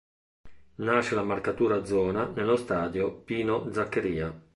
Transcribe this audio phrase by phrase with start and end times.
[0.77, 4.35] Nasce la marcatura a zona nello stadio Pino Zaccheria.